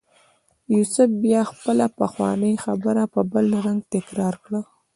یوسف 0.73 1.09
بیا 1.23 1.41
خپله 1.51 1.85
پخوانۍ 1.99 2.53
خبره 2.63 3.03
په 3.13 3.21
بل 3.31 3.45
رنګ 3.65 3.79
تکرار 3.93 4.35
کړه. 4.43 4.61